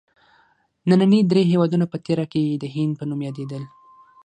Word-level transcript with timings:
ننني 0.89 1.19
درې 1.31 1.41
هېوادونه 1.51 1.85
په 1.89 1.97
تېر 2.05 2.19
کې 2.31 2.43
د 2.61 2.65
هند 2.73 2.93
په 2.99 3.03
نوم 3.09 3.19
یادیدل. 3.27 3.63